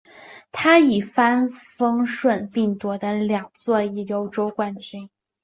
[0.51, 3.83] 他一帆风顺并夺得两座
[4.15, 5.11] 欧洲冠军。